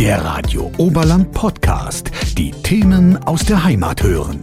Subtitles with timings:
[0.00, 2.10] Der Radio Oberland Podcast.
[2.38, 4.42] Die Themen aus der Heimat hören.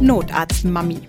[0.00, 1.02] Notarzt-Mami.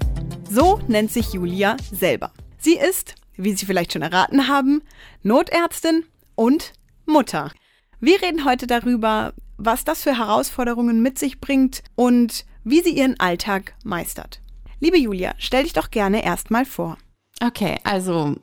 [0.49, 2.34] So nennt sich Julia selber.
[2.57, 4.81] Sie ist, wie Sie vielleicht schon erraten haben,
[5.21, 6.04] Notärztin
[6.36, 6.73] und
[7.05, 7.54] Mutter.
[8.02, 13.18] Wir reden heute darüber, was das für Herausforderungen mit sich bringt und wie sie ihren
[13.21, 14.41] Alltag meistert.
[14.82, 16.98] Liebe Julia, stell dich doch gerne erstmal vor.
[17.41, 18.36] Okay, also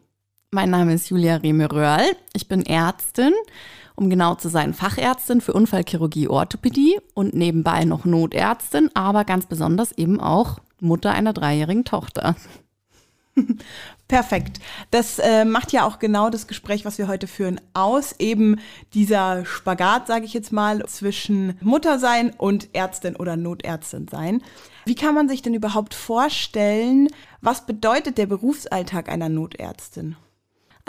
[0.53, 2.17] mein Name ist Julia Rehme-Röhrl.
[2.32, 3.32] Ich bin Ärztin,
[3.95, 9.93] um genau zu sein, Fachärztin für Unfallchirurgie, Orthopädie und nebenbei noch Notärztin, aber ganz besonders
[9.93, 12.35] eben auch Mutter einer dreijährigen Tochter.
[14.08, 14.58] Perfekt.
[14.91, 18.17] Das äh, macht ja auch genau das Gespräch, was wir heute führen, aus.
[18.19, 18.58] Eben
[18.93, 24.43] dieser Spagat, sage ich jetzt mal, zwischen Muttersein und Ärztin oder Notärztin sein.
[24.85, 27.07] Wie kann man sich denn überhaupt vorstellen,
[27.41, 30.17] was bedeutet der Berufsalltag einer Notärztin?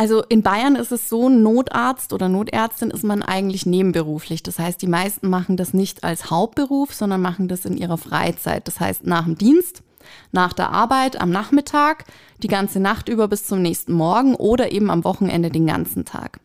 [0.02, 4.42] Also in Bayern ist es so, Notarzt oder Notärztin ist man eigentlich nebenberuflich.
[4.42, 8.68] Das heißt, die meisten machen das nicht als Hauptberuf, sondern machen das in ihrer Freizeit.
[8.68, 9.84] Das heißt, nach dem Dienst,
[10.32, 12.06] nach der Arbeit am Nachmittag,
[12.42, 16.40] die ganze Nacht über bis zum nächsten Morgen oder eben am Wochenende den ganzen Tag.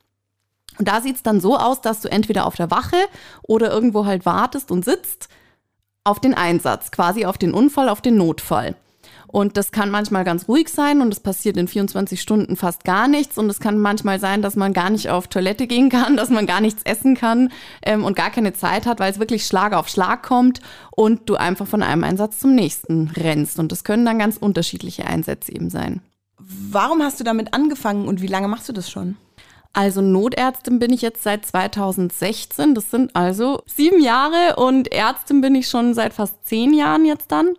[0.79, 2.99] Und da sieht es dann so aus, dass du entweder auf der Wache
[3.41, 5.29] oder irgendwo halt wartest und sitzt
[6.05, 8.77] auf den Einsatz, quasi auf den Unfall, auf den Notfall.
[9.27, 13.09] Und das kann manchmal ganz ruhig sein und es passiert in 24 Stunden fast gar
[13.09, 13.39] nichts.
[13.39, 16.47] Und es kann manchmal sein, dass man gar nicht auf Toilette gehen kann, dass man
[16.47, 17.51] gar nichts essen kann
[17.83, 20.61] ähm, und gar keine Zeit hat, weil es wirklich Schlag auf Schlag kommt
[20.91, 23.59] und du einfach von einem Einsatz zum nächsten rennst.
[23.59, 26.01] Und das können dann ganz unterschiedliche Einsätze eben sein.
[26.39, 29.17] Warum hast du damit angefangen und wie lange machst du das schon?
[29.77, 32.75] Also Notärztin bin ich jetzt seit 2016.
[32.75, 37.31] Das sind also sieben Jahre und Ärztin bin ich schon seit fast zehn Jahren jetzt
[37.31, 37.53] dann.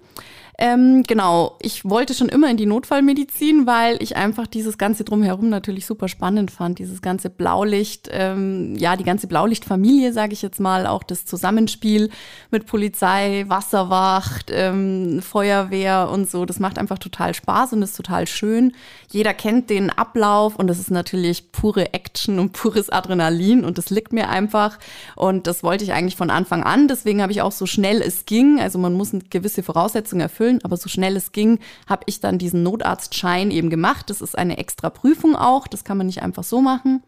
[0.59, 5.49] Ähm, genau, ich wollte schon immer in die Notfallmedizin, weil ich einfach dieses ganze drumherum
[5.49, 6.79] natürlich super spannend fand.
[6.79, 12.09] Dieses ganze Blaulicht, ähm, ja, die ganze Blaulichtfamilie, sage ich jetzt mal, auch das Zusammenspiel
[12.49, 16.43] mit Polizei, Wasserwacht, ähm, Feuerwehr und so.
[16.45, 18.73] Das macht einfach total Spaß und ist total schön.
[19.11, 23.91] Jeder kennt den Ablauf und das ist natürlich pure Action und pures Adrenalin und das
[23.91, 24.79] liegt mir einfach.
[25.15, 26.87] Und das wollte ich eigentlich von Anfang an.
[26.87, 30.46] Deswegen habe ich auch so schnell es ging, also man muss eine gewisse Voraussetzungen erfüllen
[30.47, 34.09] erfüllen, aber so schnell es ging, habe ich dann diesen Notarztschein eben gemacht.
[34.09, 37.03] Das ist eine extra Prüfung auch, das kann man nicht einfach so machen.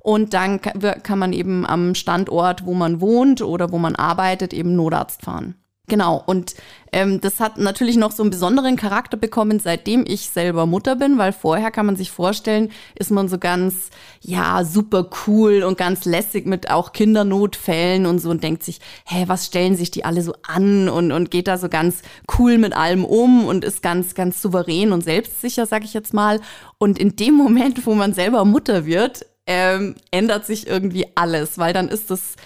[0.00, 4.74] Und dann kann man eben am Standort, wo man wohnt oder wo man arbeitet, eben
[4.74, 5.56] Notarzt fahren.
[5.90, 6.54] Genau, und
[6.92, 11.18] ähm, das hat natürlich noch so einen besonderen Charakter bekommen, seitdem ich selber Mutter bin,
[11.18, 13.90] weil vorher kann man sich vorstellen, ist man so ganz,
[14.20, 19.24] ja, super cool und ganz lässig mit auch Kindernotfällen und so und denkt sich, hä,
[19.26, 22.02] was stellen sich die alle so an und, und geht da so ganz
[22.38, 26.40] cool mit allem um und ist ganz, ganz souverän und selbstsicher, sag ich jetzt mal.
[26.78, 31.72] Und in dem Moment, wo man selber Mutter wird, ähm, ändert sich irgendwie alles, weil
[31.72, 32.36] dann ist das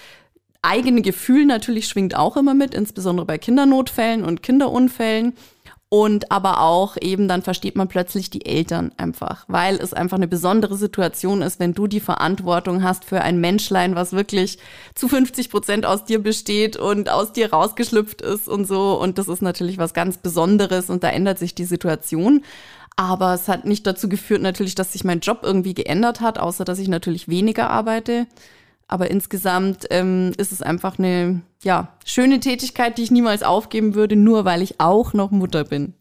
[0.65, 5.35] eigene Gefühl natürlich schwingt auch immer mit, insbesondere bei Kindernotfällen und Kinderunfällen.
[5.91, 10.27] Und aber auch eben dann versteht man plötzlich die Eltern einfach, weil es einfach eine
[10.27, 14.59] besondere Situation ist, wenn du die Verantwortung hast für ein Menschlein, was wirklich
[14.97, 19.01] zu 50 Prozent aus dir besteht und aus dir rausgeschlüpft ist und so.
[19.01, 22.43] Und das ist natürlich was ganz Besonderes und da ändert sich die Situation.
[22.97, 26.65] Aber es hat nicht dazu geführt natürlich, dass sich mein Job irgendwie geändert hat, außer
[26.65, 28.27] dass ich natürlich weniger arbeite.
[28.89, 34.17] Aber insgesamt ähm, ist es einfach eine ja, schöne Tätigkeit, die ich niemals aufgeben würde,
[34.17, 35.95] nur weil ich auch noch Mutter bin.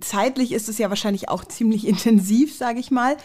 [0.00, 3.16] Zeitlich ist es ja wahrscheinlich auch ziemlich intensiv, sage ich mal.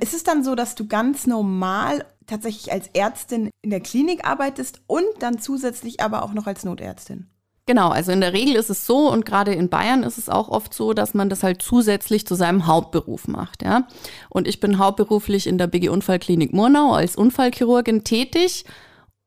[0.00, 4.80] Ist es dann so, dass du ganz normal tatsächlich als Ärztin in der Klinik arbeitest
[4.86, 7.28] und dann zusätzlich aber auch noch als Notärztin?
[7.66, 10.48] Genau, also in der Regel ist es so und gerade in Bayern ist es auch
[10.48, 13.88] oft so, dass man das halt zusätzlich zu seinem Hauptberuf macht, ja.
[14.28, 18.66] Und ich bin hauptberuflich in der BG Unfallklinik Murnau als Unfallchirurgin tätig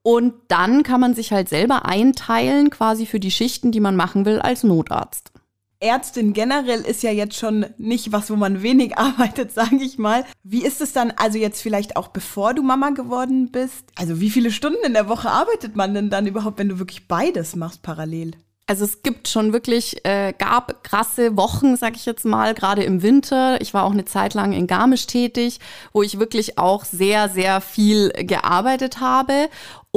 [0.04, 4.26] und dann kann man sich halt selber einteilen quasi für die Schichten, die man machen
[4.26, 5.32] will als Notarzt.
[5.80, 10.26] Ärztin generell ist ja jetzt schon nicht was, wo man wenig arbeitet, sage ich mal.
[10.44, 13.86] Wie ist es dann also jetzt vielleicht auch bevor du Mama geworden bist?
[13.96, 17.08] Also wie viele Stunden in der Woche arbeitet man denn dann überhaupt, wenn du wirklich
[17.08, 18.32] beides machst parallel?
[18.70, 23.02] Also es gibt schon wirklich, äh, gab krasse Wochen, sag ich jetzt mal, gerade im
[23.02, 23.62] Winter.
[23.62, 25.60] Ich war auch eine Zeit lang in Garmisch tätig,
[25.94, 29.48] wo ich wirklich auch sehr, sehr viel gearbeitet habe.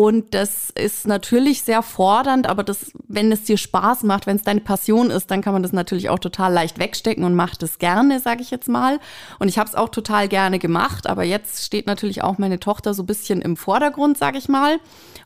[0.00, 4.42] Und das ist natürlich sehr fordernd, aber das, wenn es dir Spaß macht, wenn es
[4.42, 7.78] deine Passion ist, dann kann man das natürlich auch total leicht wegstecken und macht es
[7.78, 8.98] gerne, sage ich jetzt mal.
[9.38, 12.94] Und ich habe es auch total gerne gemacht, aber jetzt steht natürlich auch meine Tochter
[12.94, 14.78] so ein bisschen im Vordergrund, sage ich mal.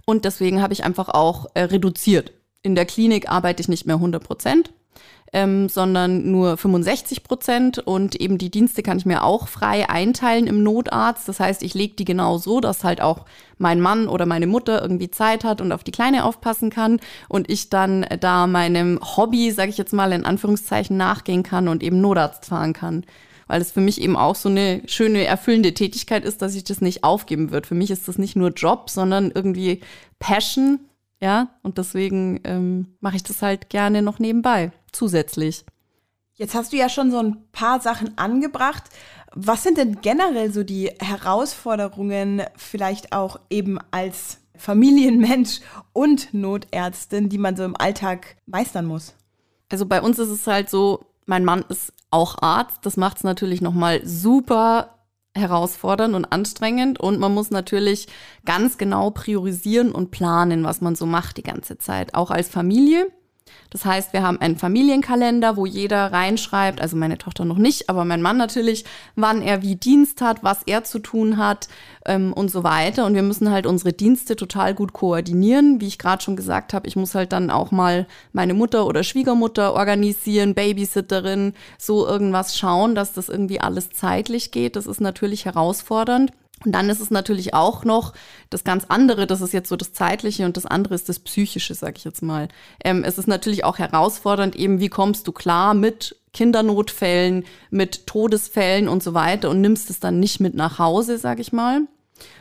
[0.06, 2.32] Und deswegen habe ich einfach auch äh, reduziert
[2.64, 4.72] in der Klinik arbeite ich nicht mehr 100 Prozent.
[5.34, 7.78] Ähm, sondern nur 65 Prozent.
[7.80, 11.28] Und eben die Dienste kann ich mir auch frei einteilen im Notarzt.
[11.28, 13.26] Das heißt, ich lege die genau so, dass halt auch
[13.58, 17.50] mein Mann oder meine Mutter irgendwie Zeit hat und auf die Kleine aufpassen kann und
[17.50, 22.00] ich dann da meinem Hobby, sage ich jetzt mal in Anführungszeichen, nachgehen kann und eben
[22.00, 23.04] Notarzt fahren kann
[23.46, 26.80] weil es für mich eben auch so eine schöne, erfüllende Tätigkeit ist, dass ich das
[26.80, 27.68] nicht aufgeben würde.
[27.68, 29.80] Für mich ist das nicht nur Job, sondern irgendwie
[30.18, 30.80] Passion,
[31.24, 35.64] ja, und deswegen ähm, mache ich das halt gerne noch nebenbei, zusätzlich.
[36.34, 38.82] Jetzt hast du ja schon so ein paar Sachen angebracht.
[39.34, 45.60] Was sind denn generell so die Herausforderungen, vielleicht auch eben als Familienmensch
[45.94, 49.14] und Notärztin, die man so im Alltag meistern muss?
[49.70, 52.80] Also bei uns ist es halt so, mein Mann ist auch Arzt.
[52.82, 54.98] Das macht es natürlich nochmal super
[55.34, 58.06] herausfordernd und anstrengend und man muss natürlich
[58.44, 63.08] ganz genau priorisieren und planen, was man so macht die ganze Zeit, auch als Familie.
[63.70, 68.04] Das heißt, wir haben einen Familienkalender, wo jeder reinschreibt, also meine Tochter noch nicht, aber
[68.04, 68.84] mein Mann natürlich,
[69.16, 71.68] wann er wie Dienst hat, was er zu tun hat
[72.06, 73.04] ähm, und so weiter.
[73.04, 75.80] Und wir müssen halt unsere Dienste total gut koordinieren.
[75.80, 79.02] Wie ich gerade schon gesagt habe, ich muss halt dann auch mal meine Mutter oder
[79.02, 84.76] Schwiegermutter organisieren, Babysitterin, so irgendwas schauen, dass das irgendwie alles zeitlich geht.
[84.76, 86.32] Das ist natürlich herausfordernd.
[86.64, 88.12] Und dann ist es natürlich auch noch
[88.50, 91.74] das ganz andere, das ist jetzt so das Zeitliche und das andere ist das Psychische,
[91.74, 92.48] sag ich jetzt mal.
[92.82, 98.88] Ähm, es ist natürlich auch herausfordernd, eben wie kommst du klar mit Kindernotfällen, mit Todesfällen
[98.88, 101.82] und so weiter und nimmst es dann nicht mit nach Hause, sag ich mal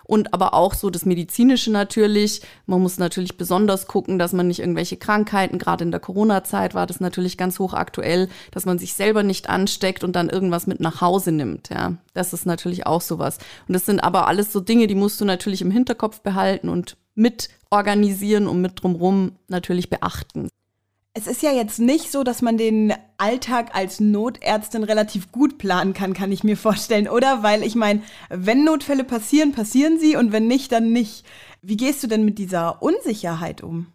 [0.05, 2.41] und aber auch so das Medizinische natürlich.
[2.65, 6.85] Man muss natürlich besonders gucken, dass man nicht irgendwelche Krankheiten, gerade in der Corona-Zeit war
[6.85, 11.01] das natürlich ganz hochaktuell, dass man sich selber nicht ansteckt und dann irgendwas mit nach
[11.01, 11.69] Hause nimmt.
[11.69, 13.37] Ja, das ist natürlich auch sowas.
[13.67, 16.97] Und das sind aber alles so Dinge, die musst du natürlich im Hinterkopf behalten und
[17.15, 20.49] mit organisieren und mit drumrum natürlich beachten.
[21.15, 25.93] Es ist ja jetzt nicht so, dass man den Alltag als Notärztin relativ gut planen
[25.93, 27.43] kann, kann ich mir vorstellen, oder?
[27.43, 31.23] Weil ich meine, wenn Notfälle passieren, passieren sie und wenn nicht, dann nicht.
[31.61, 33.93] Wie gehst du denn mit dieser Unsicherheit um?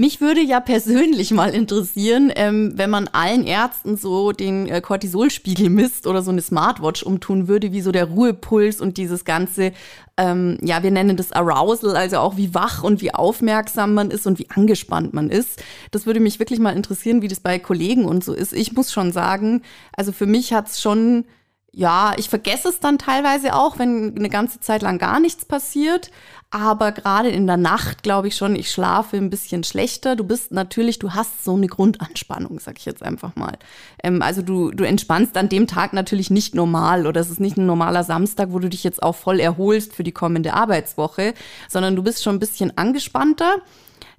[0.00, 5.68] Mich würde ja persönlich mal interessieren, ähm, wenn man allen Ärzten so den äh, Cortisolspiegel
[5.68, 9.72] misst oder so eine Smartwatch umtun würde, wie so der Ruhepuls und dieses ganze,
[10.16, 14.26] ähm, ja, wir nennen das Arousal, also auch wie wach und wie aufmerksam man ist
[14.26, 15.62] und wie angespannt man ist.
[15.90, 18.54] Das würde mich wirklich mal interessieren, wie das bei Kollegen und so ist.
[18.54, 19.60] Ich muss schon sagen,
[19.94, 21.26] also für mich hat's schon
[21.72, 26.10] ja, ich vergesse es dann teilweise auch, wenn eine ganze Zeit lang gar nichts passiert.
[26.52, 30.16] Aber gerade in der Nacht glaube ich schon, ich schlafe ein bisschen schlechter.
[30.16, 33.56] Du bist natürlich, du hast so eine Grundanspannung, sag ich jetzt einfach mal.
[34.02, 37.56] Ähm, also du, du entspannst an dem Tag natürlich nicht normal oder es ist nicht
[37.56, 41.34] ein normaler Samstag, wo du dich jetzt auch voll erholst für die kommende Arbeitswoche,
[41.68, 43.58] sondern du bist schon ein bisschen angespannter.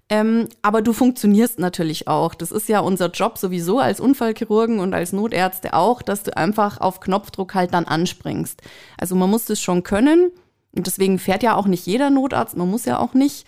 [0.07, 2.33] Ähm, aber du funktionierst natürlich auch.
[2.33, 6.79] Das ist ja unser Job sowieso als Unfallchirurgen und als Notärzte auch, dass du einfach
[6.79, 8.61] auf Knopfdruck halt dann anspringst.
[8.97, 10.31] Also man muss das schon können.
[10.75, 13.47] Und deswegen fährt ja auch nicht jeder Notarzt, man muss ja auch nicht,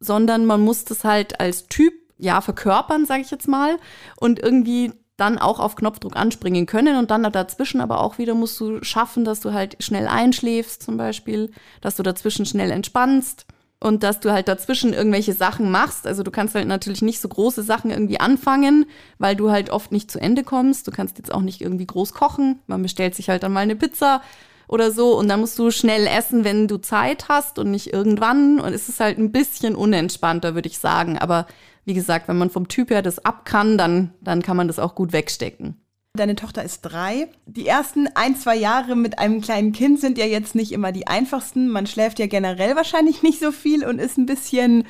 [0.00, 3.78] sondern man muss das halt als Typ ja verkörpern, sage ich jetzt mal,
[4.18, 8.58] und irgendwie dann auch auf Knopfdruck anspringen können und dann dazwischen aber auch wieder musst
[8.58, 13.46] du schaffen, dass du halt schnell einschläfst zum Beispiel, dass du dazwischen schnell entspannst
[13.78, 16.06] und dass du halt dazwischen irgendwelche Sachen machst.
[16.06, 18.86] Also du kannst halt natürlich nicht so große Sachen irgendwie anfangen,
[19.18, 20.88] weil du halt oft nicht zu Ende kommst.
[20.88, 22.60] Du kannst jetzt auch nicht irgendwie groß kochen.
[22.66, 24.22] Man bestellt sich halt dann mal eine Pizza
[24.68, 28.60] oder so und dann musst du schnell essen, wenn du Zeit hast und nicht irgendwann
[28.60, 31.46] und es ist halt ein bisschen unentspannter, würde ich sagen, aber
[31.84, 34.78] wie gesagt, wenn man vom Typ her das ab kann, dann, dann kann man das
[34.78, 35.76] auch gut wegstecken.
[36.16, 37.28] Deine Tochter ist drei.
[37.44, 41.08] Die ersten ein, zwei Jahre mit einem kleinen Kind sind ja jetzt nicht immer die
[41.08, 41.68] einfachsten.
[41.68, 44.84] Man schläft ja generell wahrscheinlich nicht so viel und ist ein bisschen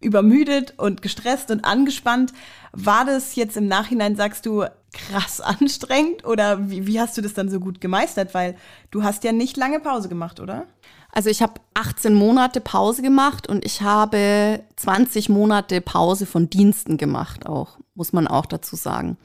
[0.00, 2.32] übermüdet und gestresst und angespannt.
[2.72, 7.34] War das jetzt im Nachhinein, sagst du, krass anstrengend oder wie, wie hast du das
[7.34, 8.34] dann so gut gemeistert?
[8.34, 8.56] Weil
[8.90, 10.66] du hast ja nicht lange Pause gemacht, oder?
[11.14, 16.96] Also ich habe 18 Monate Pause gemacht und ich habe 20 Monate Pause von Diensten
[16.96, 19.18] gemacht auch, muss man auch dazu sagen.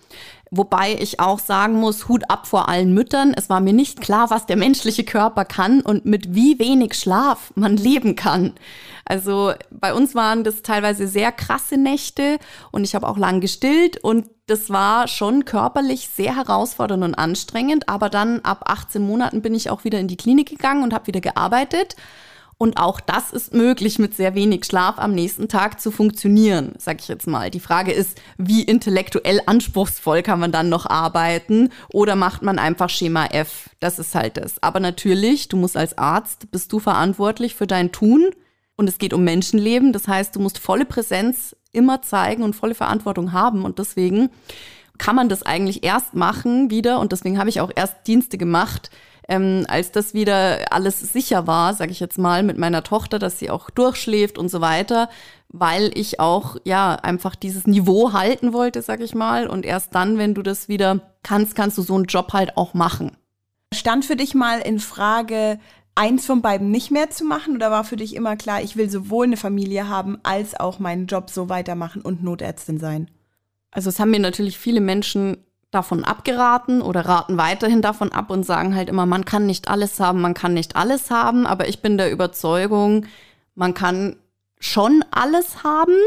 [0.50, 3.34] Wobei ich auch sagen muss, Hut ab vor allen Müttern.
[3.36, 7.52] Es war mir nicht klar, was der menschliche Körper kann und mit wie wenig Schlaf
[7.56, 8.54] man leben kann.
[9.04, 12.40] Also bei uns waren das teilweise sehr krasse Nächte
[12.72, 17.90] und ich habe auch lang gestillt und das war schon körperlich sehr herausfordernd und anstrengend.
[17.90, 21.08] Aber dann ab 18 Monaten bin ich auch wieder in die Klinik gegangen und habe
[21.08, 21.96] wieder gearbeitet.
[22.60, 27.00] Und auch das ist möglich, mit sehr wenig Schlaf am nächsten Tag zu funktionieren, sag
[27.00, 27.52] ich jetzt mal.
[27.52, 32.90] Die Frage ist, wie intellektuell anspruchsvoll kann man dann noch arbeiten oder macht man einfach
[32.90, 33.70] Schema F?
[33.80, 34.62] Das ist halt das.
[34.64, 38.32] Aber natürlich, du musst als Arzt, bist du verantwortlich für dein Tun
[38.76, 39.94] und es geht um Menschenleben.
[39.94, 44.30] Das heißt, du musst volle Präsenz immer zeigen und volle Verantwortung haben und deswegen
[44.98, 48.90] kann man das eigentlich erst machen wieder und deswegen habe ich auch erst Dienste gemacht,
[49.28, 53.40] ähm, als das wieder alles sicher war, sage ich jetzt mal, mit meiner Tochter, dass
[53.40, 55.10] sie auch durchschläft und so weiter,
[55.50, 59.48] weil ich auch ja einfach dieses Niveau halten wollte, sage ich mal.
[59.48, 62.74] Und erst dann, wenn du das wieder kannst, kannst du so einen Job halt auch
[62.74, 63.18] machen.
[63.74, 65.60] Stand für dich mal in Frage,
[65.96, 67.56] eins von beiden nicht mehr zu machen?
[67.56, 71.08] Oder war für dich immer klar, ich will sowohl eine Familie haben, als auch meinen
[71.08, 73.10] Job so weitermachen und Notärztin sein?
[73.72, 75.38] Also es haben mir natürlich viele Menschen
[75.72, 80.00] davon abgeraten oder raten weiterhin davon ab und sagen halt immer, man kann nicht alles
[80.00, 83.06] haben, man kann nicht alles haben, aber ich bin der Überzeugung,
[83.56, 84.18] man kann
[84.60, 85.98] schon alles haben.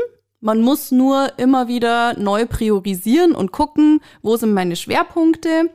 [0.41, 5.71] Man muss nur immer wieder neu priorisieren und gucken, wo sind meine Schwerpunkte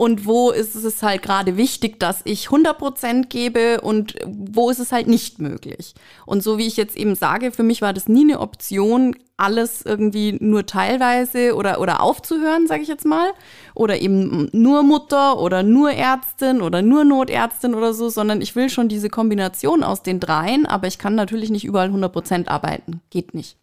[0.00, 4.92] und wo ist es halt gerade wichtig, dass ich 100% gebe und wo ist es
[4.92, 5.92] halt nicht möglich.
[6.24, 9.82] Und so wie ich jetzt eben sage, für mich war das nie eine Option, alles
[9.82, 13.28] irgendwie nur teilweise oder, oder aufzuhören, sage ich jetzt mal,
[13.74, 18.70] oder eben nur Mutter oder nur Ärztin oder nur Notärztin oder so, sondern ich will
[18.70, 23.34] schon diese Kombination aus den dreien, aber ich kann natürlich nicht überall 100% arbeiten, geht
[23.34, 23.58] nicht.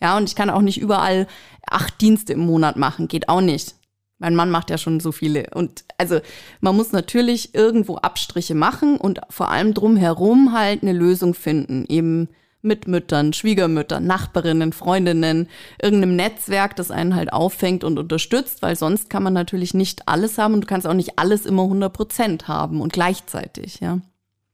[0.00, 1.26] Ja, und ich kann auch nicht überall
[1.68, 3.74] acht Dienste im Monat machen, geht auch nicht.
[4.20, 5.48] Mein Mann macht ja schon so viele.
[5.54, 6.20] Und also
[6.60, 11.86] man muss natürlich irgendwo Abstriche machen und vor allem drumherum halt eine Lösung finden.
[11.88, 12.28] Eben
[12.62, 15.48] mit Müttern, Schwiegermüttern, Nachbarinnen, Freundinnen,
[15.80, 20.36] irgendeinem Netzwerk, das einen halt auffängt und unterstützt, weil sonst kann man natürlich nicht alles
[20.36, 24.00] haben und du kannst auch nicht alles immer 100 Prozent haben und gleichzeitig, ja.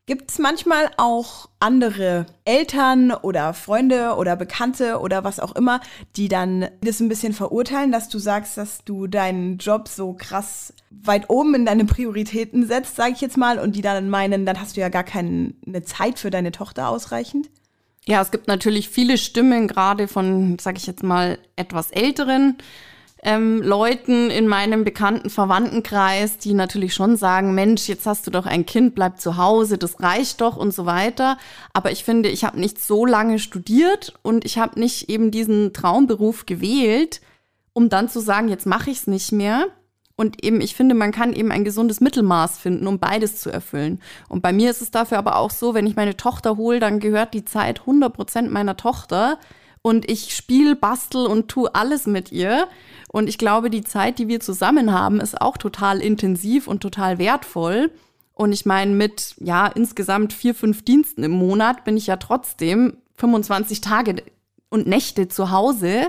[0.09, 5.81] Gibt es manchmal auch andere Eltern oder Freunde oder Bekannte oder was auch immer,
[6.15, 10.73] die dann das ein bisschen verurteilen, dass du sagst, dass du deinen Job so krass
[10.91, 14.61] weit oben in deine Prioritäten setzt, sage ich jetzt mal, und die dann meinen, dann
[14.61, 17.51] hast du ja gar keine Zeit für deine Tochter ausreichend?
[18.05, 22.59] Ja, es gibt natürlich viele Stimmen, gerade von, sage ich jetzt mal, etwas älteren
[23.27, 28.47] ähm, Leuten in meinem bekannten Verwandtenkreis, die natürlich schon sagen, Mensch, jetzt hast du doch
[28.47, 31.37] ein Kind, bleib zu Hause, das reicht doch und so weiter.
[31.73, 35.73] Aber ich finde, ich habe nicht so lange studiert und ich habe nicht eben diesen
[35.73, 37.21] Traumberuf gewählt,
[37.73, 39.67] um dann zu sagen, jetzt mache ich es nicht mehr.
[40.15, 44.01] Und eben, ich finde, man kann eben ein gesundes Mittelmaß finden, um beides zu erfüllen.
[44.29, 47.01] Und bei mir ist es dafür aber auch so, wenn ich meine Tochter hole, dann
[47.01, 49.41] gehört die Zeit 100 Prozent meiner Tochter.
[49.87, 52.67] Und ich spiele, bastel und tue alles mit ihr.
[53.07, 57.21] Und ich glaube, die Zeit, die wir zusammen haben, ist auch total intensiv und total
[57.21, 57.93] wertvoll.
[58.35, 62.97] Und ich meine, mit ja insgesamt vier, fünf Diensten im Monat bin ich ja trotzdem
[63.15, 64.25] 25 Tage
[64.71, 66.09] und Nächte zu Hause.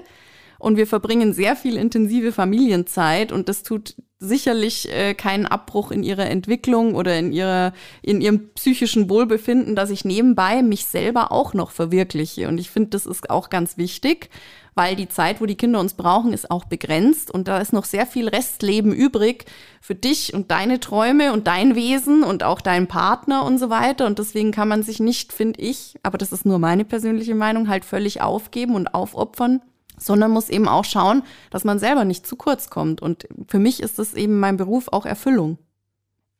[0.57, 6.01] Und wir verbringen sehr viel intensive Familienzeit und das tut sicherlich äh, keinen Abbruch in
[6.01, 11.53] ihrer Entwicklung oder in ihrer in ihrem psychischen Wohlbefinden, dass ich nebenbei mich selber auch
[11.53, 12.47] noch verwirkliche.
[12.47, 14.29] Und ich finde, das ist auch ganz wichtig,
[14.74, 17.29] weil die Zeit, wo die Kinder uns brauchen, ist auch begrenzt.
[17.29, 19.45] Und da ist noch sehr viel Restleben übrig
[19.81, 24.07] für dich und deine Träume und dein Wesen und auch deinen Partner und so weiter.
[24.07, 27.69] Und deswegen kann man sich nicht, finde ich, aber das ist nur meine persönliche Meinung,
[27.69, 29.62] halt völlig aufgeben und aufopfern
[29.98, 33.01] sondern muss eben auch schauen, dass man selber nicht zu kurz kommt.
[33.01, 35.58] Und für mich ist es eben mein Beruf auch Erfüllung.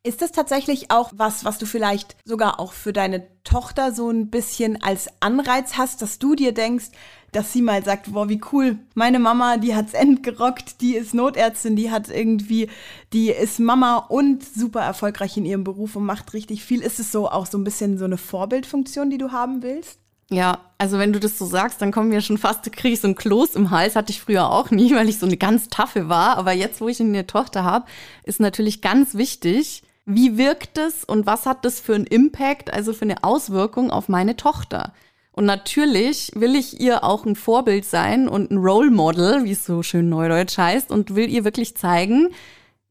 [0.04, 4.30] Ist das tatsächlich auch was, was du vielleicht sogar auch für deine Tochter so ein
[4.30, 6.86] bisschen als Anreiz hast, dass du dir denkst,
[7.32, 11.76] dass sie mal sagt, boah, wie cool, meine Mama, die hat's endgerockt, die ist Notärztin,
[11.76, 12.70] die hat irgendwie,
[13.12, 16.80] die ist Mama und super erfolgreich in ihrem Beruf und macht richtig viel.
[16.80, 19.98] Ist es so auch so ein bisschen so eine Vorbildfunktion, die du haben willst?
[20.30, 23.08] Ja, also wenn du das so sagst, dann kommen wir schon fast, kriege ich so
[23.08, 23.96] ein Kloß im Hals.
[23.96, 26.36] Hatte ich früher auch nie, weil ich so eine ganz taffe war.
[26.36, 27.86] Aber jetzt, wo ich eine Tochter habe,
[28.24, 32.92] ist natürlich ganz wichtig, wie wirkt es und was hat das für einen Impact, also
[32.92, 34.92] für eine Auswirkung auf meine Tochter.
[35.32, 39.64] Und natürlich will ich ihr auch ein Vorbild sein und ein Role Model, wie es
[39.64, 42.30] so schön neudeutsch heißt, und will ihr wirklich zeigen,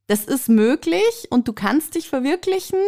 [0.08, 2.80] das ist möglich und du kannst dich verwirklichen.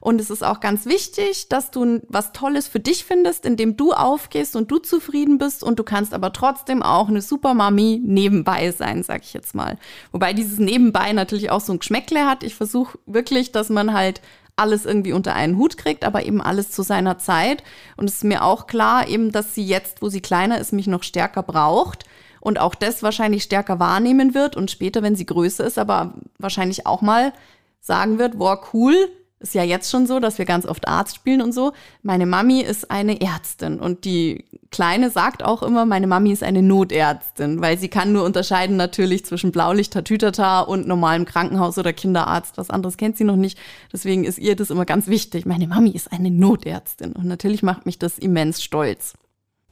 [0.00, 3.92] Und es ist auch ganz wichtig, dass du was Tolles für dich findest, indem du
[3.92, 5.62] aufgehst und du zufrieden bist.
[5.62, 9.78] Und du kannst aber trotzdem auch eine super Mami nebenbei sein, sag ich jetzt mal.
[10.12, 12.42] Wobei dieses Nebenbei natürlich auch so ein Geschmäckle hat.
[12.42, 14.20] Ich versuche wirklich, dass man halt
[14.56, 17.62] alles irgendwie unter einen Hut kriegt, aber eben alles zu seiner Zeit.
[17.96, 20.86] Und es ist mir auch klar, eben, dass sie jetzt, wo sie kleiner ist, mich
[20.86, 22.04] noch stärker braucht
[22.44, 26.86] und auch das wahrscheinlich stärker wahrnehmen wird und später, wenn sie größer ist, aber wahrscheinlich
[26.86, 27.32] auch mal
[27.80, 28.94] sagen wird, boah, cool,
[29.40, 31.72] ist ja jetzt schon so, dass wir ganz oft Arzt spielen und so.
[32.02, 36.62] Meine Mami ist eine Ärztin und die Kleine sagt auch immer, meine Mami ist eine
[36.62, 42.58] Notärztin, weil sie kann nur unterscheiden natürlich zwischen Blaulicht, Tatütata und normalem Krankenhaus oder Kinderarzt.
[42.58, 43.58] Was anderes kennt sie noch nicht.
[43.92, 45.46] Deswegen ist ihr das immer ganz wichtig.
[45.46, 49.14] Meine Mami ist eine Notärztin und natürlich macht mich das immens stolz.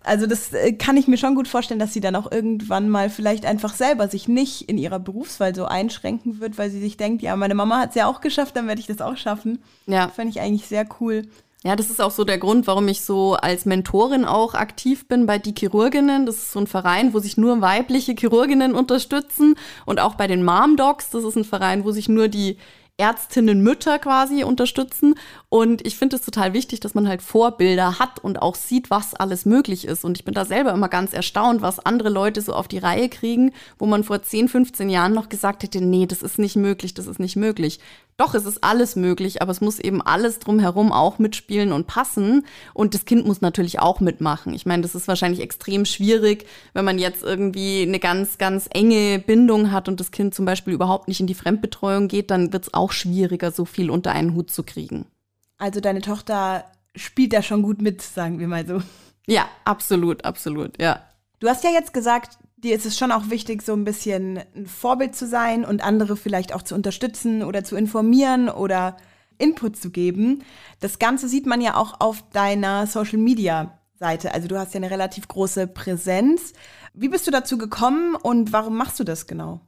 [0.04, 3.11] Also das äh, kann ich mir schon gut vorstellen, dass sie dann auch irgendwann mal
[3.11, 7.23] vielleicht einfach selber sich nicht in ihrer Berufswahl so einschränken wird, weil sie sich denkt,
[7.23, 9.62] ja, meine Mama hat es ja auch geschafft, dann werde ich das auch schaffen.
[9.87, 10.09] Ja.
[10.09, 11.23] Fände ich eigentlich sehr cool.
[11.64, 15.26] Ja, das ist auch so der Grund, warum ich so als Mentorin auch aktiv bin
[15.26, 16.26] bei die Chirurginnen.
[16.26, 19.54] Das ist so ein Verein, wo sich nur weibliche Chirurginnen unterstützen
[19.87, 21.11] und auch bei den Mom Docs.
[21.11, 22.59] Das ist ein Verein, wo sich nur die
[22.99, 25.14] Ärztinnen Mütter quasi unterstützen.
[25.49, 29.14] Und ich finde es total wichtig, dass man halt Vorbilder hat und auch sieht, was
[29.14, 30.04] alles möglich ist.
[30.04, 33.08] Und ich bin da selber immer ganz erstaunt, was andere Leute so auf die Reihe
[33.08, 36.94] kriegen, wo man vor 10, 15 Jahren noch gesagt hätte, nee, das ist nicht möglich,
[36.94, 37.80] das ist nicht möglich.
[38.22, 42.46] Doch, es ist alles möglich, aber es muss eben alles drumherum auch mitspielen und passen.
[42.72, 44.54] Und das Kind muss natürlich auch mitmachen.
[44.54, 49.18] Ich meine, das ist wahrscheinlich extrem schwierig, wenn man jetzt irgendwie eine ganz, ganz enge
[49.18, 52.62] Bindung hat und das Kind zum Beispiel überhaupt nicht in die Fremdbetreuung geht, dann wird
[52.62, 55.06] es auch schwieriger, so viel unter einen Hut zu kriegen.
[55.58, 56.64] Also deine Tochter
[56.94, 58.82] spielt da schon gut mit, sagen wir mal so.
[59.26, 61.00] Ja, absolut, absolut, ja.
[61.40, 64.66] Du hast ja jetzt gesagt, dir ist es schon auch wichtig, so ein bisschen ein
[64.66, 68.97] Vorbild zu sein und andere vielleicht auch zu unterstützen oder zu informieren oder
[69.38, 70.45] Input zu geben.
[70.81, 74.35] Das Ganze sieht man ja auch auf deiner Social Media Seite.
[74.35, 76.52] Also du hast ja eine relativ große Präsenz.
[76.92, 79.61] Wie bist du dazu gekommen und warum machst du das genau?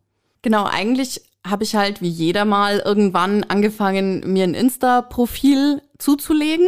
[0.42, 6.66] Genau, eigentlich habe ich halt wie jeder mal irgendwann angefangen, mir ein Insta-Profil zuzulegen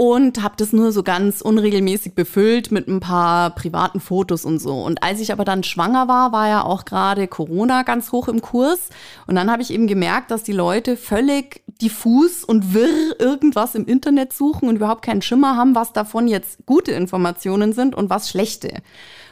[0.00, 4.80] und habe das nur so ganz unregelmäßig befüllt mit ein paar privaten Fotos und so.
[4.80, 8.40] Und als ich aber dann schwanger war, war ja auch gerade Corona ganz hoch im
[8.40, 8.88] Kurs.
[9.26, 13.84] Und dann habe ich eben gemerkt, dass die Leute völlig diffus und wirr irgendwas im
[13.84, 18.30] Internet suchen und überhaupt keinen Schimmer haben, was davon jetzt gute Informationen sind und was
[18.30, 18.80] schlechte.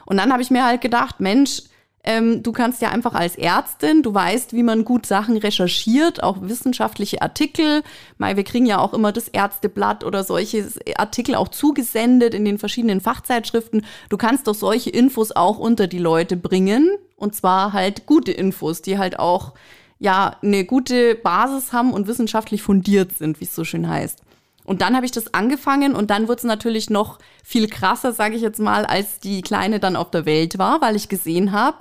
[0.04, 1.62] Und dann habe ich mir halt gedacht, Mensch,
[2.08, 6.38] ähm, du kannst ja einfach als Ärztin, du weißt, wie man gut Sachen recherchiert, auch
[6.40, 7.82] wissenschaftliche Artikel.
[8.16, 12.56] Mal, wir kriegen ja auch immer das Ärzteblatt oder solche Artikel auch zugesendet in den
[12.56, 13.84] verschiedenen Fachzeitschriften.
[14.08, 16.88] Du kannst doch solche Infos auch unter die Leute bringen.
[17.16, 19.52] Und zwar halt gute Infos, die halt auch
[19.98, 24.22] ja eine gute Basis haben und wissenschaftlich fundiert sind, wie es so schön heißt.
[24.68, 28.36] Und dann habe ich das angefangen und dann wurde es natürlich noch viel krasser, sage
[28.36, 31.78] ich jetzt mal, als die Kleine dann auf der Welt war, weil ich gesehen habe,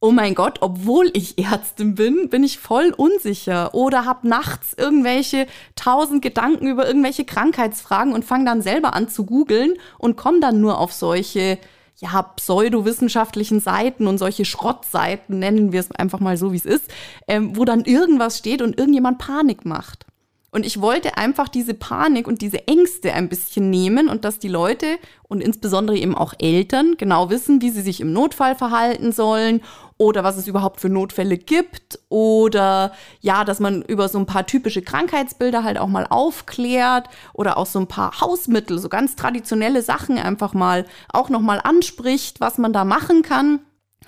[0.00, 5.46] oh mein Gott, obwohl ich Ärztin bin, bin ich voll unsicher oder habe nachts irgendwelche
[5.76, 10.62] tausend Gedanken über irgendwelche Krankheitsfragen und fange dann selber an zu googeln und komme dann
[10.62, 11.58] nur auf solche
[11.98, 16.90] ja, pseudowissenschaftlichen Seiten und solche Schrottseiten, nennen wir es einfach mal so, wie es ist,
[17.28, 20.06] ähm, wo dann irgendwas steht und irgendjemand Panik macht.
[20.52, 24.48] Und ich wollte einfach diese Panik und diese Ängste ein bisschen nehmen und dass die
[24.48, 29.62] Leute und insbesondere eben auch Eltern genau wissen, wie sie sich im Notfall verhalten sollen
[29.96, 34.46] oder was es überhaupt für Notfälle gibt oder ja, dass man über so ein paar
[34.46, 39.82] typische Krankheitsbilder halt auch mal aufklärt oder auch so ein paar Hausmittel, so ganz traditionelle
[39.82, 43.60] Sachen einfach mal auch noch mal anspricht, was man da machen kann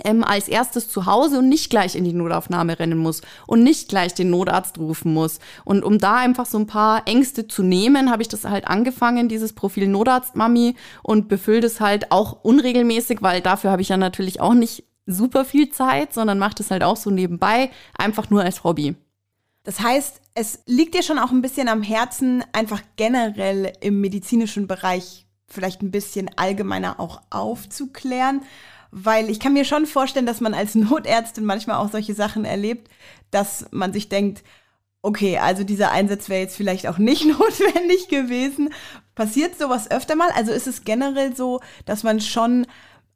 [0.04, 3.88] ähm, als erstes zu Hause und nicht gleich in die Notaufnahme rennen muss und nicht
[3.88, 5.38] gleich den Notarzt rufen muss.
[5.64, 9.28] Und um da einfach so ein paar Ängste zu nehmen, habe ich das halt angefangen,
[9.28, 14.40] dieses Profil Notarztmami und befülle das halt auch unregelmäßig, weil dafür habe ich ja natürlich
[14.40, 18.64] auch nicht super viel Zeit, sondern mache das halt auch so nebenbei, einfach nur als
[18.64, 18.94] Hobby.
[19.64, 24.66] Das heißt, es liegt dir schon auch ein bisschen am Herzen, einfach generell im medizinischen
[24.66, 28.42] Bereich vielleicht ein bisschen allgemeiner auch aufzuklären
[28.92, 32.88] weil ich kann mir schon vorstellen, dass man als Notärztin manchmal auch solche Sachen erlebt,
[33.30, 34.44] dass man sich denkt,
[35.00, 38.68] okay, also dieser Einsatz wäre jetzt vielleicht auch nicht notwendig gewesen.
[39.14, 40.30] Passiert sowas öfter mal?
[40.34, 42.66] Also ist es generell so, dass man schon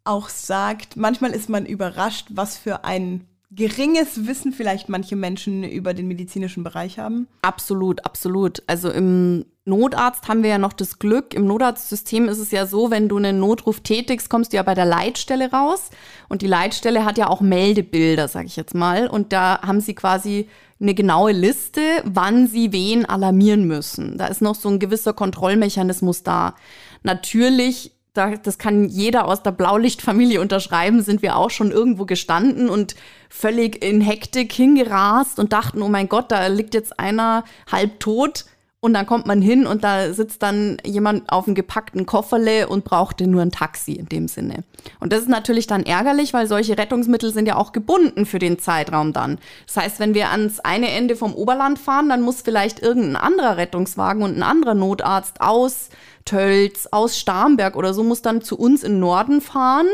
[0.04, 5.94] auch sagt, manchmal ist man überrascht, was für ein geringes Wissen vielleicht manche Menschen über
[5.94, 7.28] den medizinischen Bereich haben?
[7.42, 8.62] Absolut, absolut.
[8.66, 11.34] Also im Notarzt haben wir ja noch das Glück.
[11.34, 14.74] Im Notarztsystem ist es ja so, wenn du einen Notruf tätigst, kommst du ja bei
[14.74, 15.90] der Leitstelle raus.
[16.28, 19.08] Und die Leitstelle hat ja auch Meldebilder, sage ich jetzt mal.
[19.08, 20.48] Und da haben sie quasi
[20.80, 24.18] eine genaue Liste, wann sie wen alarmieren müssen.
[24.18, 26.54] Da ist noch so ein gewisser Kontrollmechanismus da.
[27.02, 32.96] Natürlich das kann jeder aus der Blaulichtfamilie unterschreiben, sind wir auch schon irgendwo gestanden und
[33.28, 38.46] völlig in Hektik hingerast und dachten, oh mein Gott, da liegt jetzt einer halb tot.
[38.86, 42.84] Und dann kommt man hin und da sitzt dann jemand auf einem gepackten Kofferle und
[42.84, 44.62] brauchte nur ein Taxi in dem Sinne.
[45.00, 48.60] Und das ist natürlich dann ärgerlich, weil solche Rettungsmittel sind ja auch gebunden für den
[48.60, 49.38] Zeitraum dann.
[49.66, 53.56] Das heißt, wenn wir ans eine Ende vom Oberland fahren, dann muss vielleicht irgendein anderer
[53.56, 55.88] Rettungswagen und ein anderer Notarzt aus
[56.24, 59.86] Tölz, aus Starnberg oder so muss dann zu uns in Norden fahren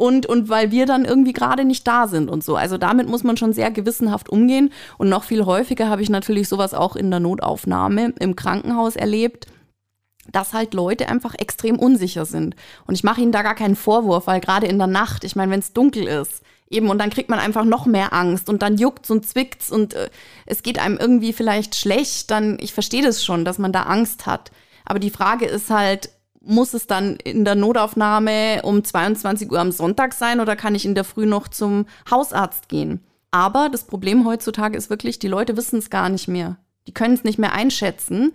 [0.00, 2.56] und, und weil wir dann irgendwie gerade nicht da sind und so.
[2.56, 4.72] Also damit muss man schon sehr gewissenhaft umgehen.
[4.96, 9.46] Und noch viel häufiger habe ich natürlich sowas auch in der Notaufnahme im Krankenhaus erlebt
[10.32, 12.54] dass halt Leute einfach extrem unsicher sind.
[12.86, 15.50] Und ich mache ihnen da gar keinen Vorwurf, weil gerade in der Nacht, ich meine,
[15.50, 18.76] wenn es dunkel ist, eben und dann kriegt man einfach noch mehr Angst und dann
[18.76, 20.08] juckt's und zwickt's und äh,
[20.46, 24.26] es geht einem irgendwie vielleicht schlecht, dann ich verstehe das schon, dass man da Angst
[24.26, 24.52] hat.
[24.84, 26.10] Aber die Frage ist halt,
[26.40, 30.84] muss es dann in der Notaufnahme um 22 Uhr am Sonntag sein oder kann ich
[30.84, 33.04] in der Früh noch zum Hausarzt gehen?
[33.30, 36.56] Aber das Problem heutzutage ist wirklich, die Leute wissen es gar nicht mehr.
[36.86, 38.32] Die können es nicht mehr einschätzen.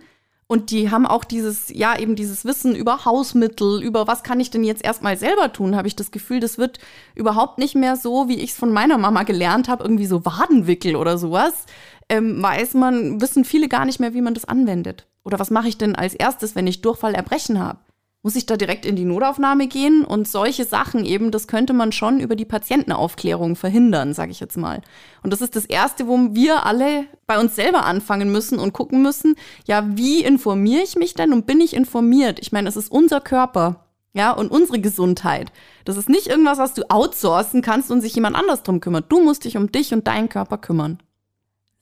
[0.48, 4.50] Und die haben auch dieses, ja, eben dieses Wissen über Hausmittel, über was kann ich
[4.50, 6.78] denn jetzt erstmal selber tun, habe ich das Gefühl, das wird
[7.16, 10.94] überhaupt nicht mehr so, wie ich es von meiner Mama gelernt habe, irgendwie so Wadenwickel
[10.94, 11.66] oder sowas.
[12.08, 15.08] Ähm, weiß man, wissen viele gar nicht mehr, wie man das anwendet.
[15.24, 17.80] Oder was mache ich denn als erstes, wenn ich Durchfall erbrechen habe?
[18.26, 20.04] Muss ich da direkt in die Notaufnahme gehen?
[20.04, 24.56] Und solche Sachen eben, das könnte man schon über die Patientenaufklärung verhindern, sage ich jetzt
[24.56, 24.82] mal.
[25.22, 29.00] Und das ist das Erste, wo wir alle bei uns selber anfangen müssen und gucken
[29.00, 29.36] müssen,
[29.68, 32.40] ja, wie informiere ich mich denn und bin ich informiert?
[32.40, 33.86] Ich meine, es ist unser Körper.
[34.12, 35.52] Ja, und unsere Gesundheit.
[35.84, 39.04] Das ist nicht irgendwas, was du outsourcen kannst und sich jemand anders drum kümmert.
[39.08, 40.98] Du musst dich um dich und deinen Körper kümmern.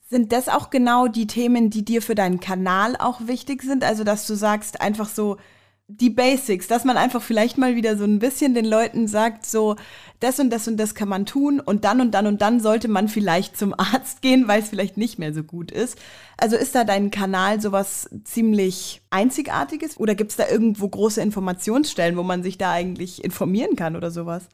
[0.07, 3.83] Sind das auch genau die Themen, die dir für deinen Kanal auch wichtig sind?
[3.83, 5.37] Also, dass du sagst, einfach so,
[5.87, 9.75] die Basics, dass man einfach vielleicht mal wieder so ein bisschen den Leuten sagt, so,
[10.19, 12.87] das und das und das kann man tun und dann und dann und dann sollte
[12.87, 15.99] man vielleicht zum Arzt gehen, weil es vielleicht nicht mehr so gut ist.
[16.37, 22.17] Also ist da dein Kanal sowas ziemlich Einzigartiges oder gibt es da irgendwo große Informationsstellen,
[22.17, 24.47] wo man sich da eigentlich informieren kann oder sowas?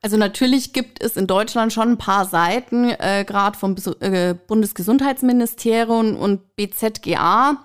[0.00, 6.16] Also natürlich gibt es in Deutschland schon ein paar Seiten, äh, gerade vom äh, Bundesgesundheitsministerium
[6.16, 7.58] und BZGA,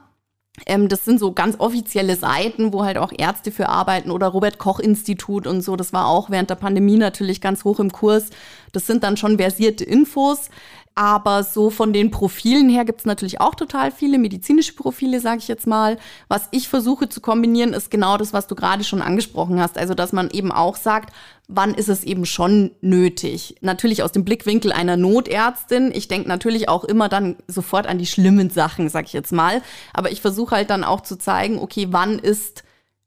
[0.66, 4.60] ähm, das sind so ganz offizielle Seiten, wo halt auch Ärzte für arbeiten oder Robert
[4.60, 5.76] Koch Institut und so.
[5.76, 8.30] Das war auch während der Pandemie natürlich ganz hoch im Kurs.
[8.72, 10.50] Das sind dann schon versierte Infos.
[10.96, 15.48] Aber so von den Profilen her gibt's natürlich auch total viele medizinische Profile, sage ich
[15.48, 15.98] jetzt mal.
[16.28, 19.80] Was ich versuche zu kombinieren, ist genau das, was du gerade schon angesprochen hast.
[19.80, 21.12] Also, dass man eben auch sagt,
[21.48, 23.56] wann ist es eben schon nötig?
[23.62, 25.92] Natürlich aus dem Blickwinkel einer Notärztin.
[25.94, 29.64] Ich denke natürlich auch immer dann sofort an die schlimmen Sachen, sag ich jetzt mal.
[29.94, 32.64] Aber ich versuche halt dann auch zu zeigen, okay, wann ist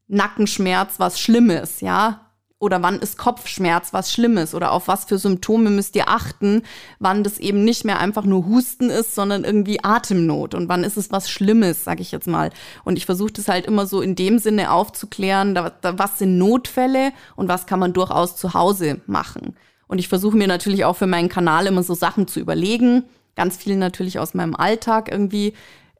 [0.08, 2.25] Nackenschmerz was Schlimmes, ja?
[2.58, 6.62] Oder wann ist Kopfschmerz was Schlimmes oder auf was für Symptome müsst ihr achten,
[6.98, 10.96] wann das eben nicht mehr einfach nur Husten ist, sondern irgendwie Atemnot und wann ist
[10.96, 12.50] es was Schlimmes, sage ich jetzt mal.
[12.84, 16.38] Und ich versuche das halt immer so in dem Sinne aufzuklären, da, da, was sind
[16.38, 19.54] Notfälle und was kann man durchaus zu Hause machen.
[19.86, 23.04] Und ich versuche mir natürlich auch für meinen Kanal immer so Sachen zu überlegen,
[23.36, 25.52] ganz viel natürlich aus meinem Alltag irgendwie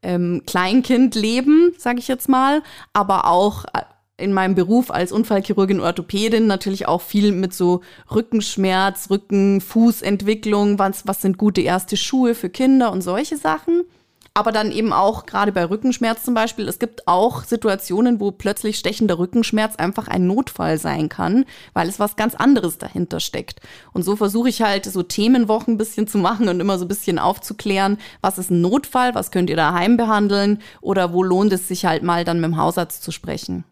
[0.02, 3.82] ähm, Kleinkindleben, sage ich jetzt mal, aber auch äh,
[4.18, 7.82] in meinem Beruf als Unfallchirurgin Orthopädin natürlich auch viel mit so
[8.14, 13.84] Rückenschmerz, Rücken, Fußentwicklung, was, was sind gute erste Schuhe für Kinder und solche Sachen.
[14.32, 18.76] Aber dann eben auch gerade bei Rückenschmerz zum Beispiel, es gibt auch Situationen, wo plötzlich
[18.76, 23.60] stechender Rückenschmerz einfach ein Notfall sein kann, weil es was ganz anderes dahinter steckt.
[23.94, 26.88] Und so versuche ich halt so Themenwochen ein bisschen zu machen und immer so ein
[26.88, 31.66] bisschen aufzuklären, was ist ein Notfall, was könnt ihr daheim behandeln oder wo lohnt es
[31.66, 33.64] sich halt mal dann mit dem Hausarzt zu sprechen.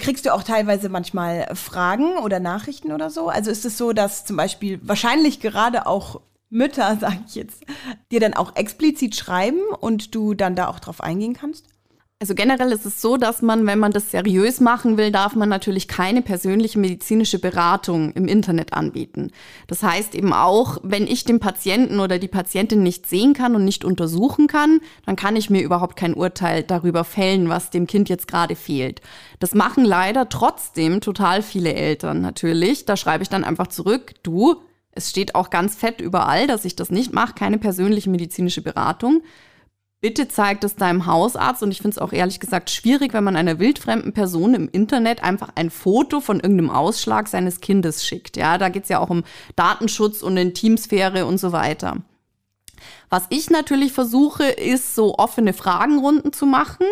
[0.00, 3.28] Kriegst du auch teilweise manchmal Fragen oder Nachrichten oder so?
[3.28, 7.62] Also ist es so, dass zum Beispiel wahrscheinlich gerade auch Mütter, sage ich jetzt,
[8.10, 11.66] dir dann auch explizit schreiben und du dann da auch drauf eingehen kannst?
[12.22, 15.48] Also generell ist es so, dass man, wenn man das seriös machen will, darf man
[15.48, 19.30] natürlich keine persönliche medizinische Beratung im Internet anbieten.
[19.68, 23.64] Das heißt eben auch, wenn ich den Patienten oder die Patientin nicht sehen kann und
[23.64, 28.10] nicht untersuchen kann, dann kann ich mir überhaupt kein Urteil darüber fällen, was dem Kind
[28.10, 29.00] jetzt gerade fehlt.
[29.38, 32.84] Das machen leider trotzdem total viele Eltern natürlich.
[32.84, 34.56] Da schreibe ich dann einfach zurück, du,
[34.92, 39.22] es steht auch ganz fett überall, dass ich das nicht mache, keine persönliche medizinische Beratung.
[40.02, 43.36] Bitte zeigt es deinem Hausarzt und ich finde es auch ehrlich gesagt schwierig, wenn man
[43.36, 48.38] einer wildfremden Person im Internet einfach ein Foto von irgendeinem Ausschlag seines Kindes schickt.
[48.38, 49.24] Ja, da geht es ja auch um
[49.56, 51.98] Datenschutz und Intimsphäre und so weiter.
[53.10, 56.86] Was ich natürlich versuche, ist so offene Fragenrunden zu machen,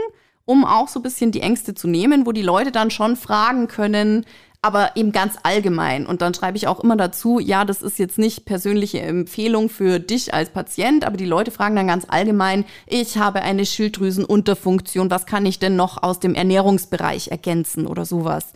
[0.44, 3.68] um auch so ein bisschen die Ängste zu nehmen, wo die Leute dann schon fragen
[3.68, 4.26] können,
[4.60, 6.06] aber eben ganz allgemein.
[6.06, 10.00] Und dann schreibe ich auch immer dazu, ja, das ist jetzt nicht persönliche Empfehlung für
[10.00, 15.26] dich als Patient, aber die Leute fragen dann ganz allgemein, ich habe eine Schilddrüsenunterfunktion, was
[15.26, 18.46] kann ich denn noch aus dem Ernährungsbereich ergänzen oder sowas?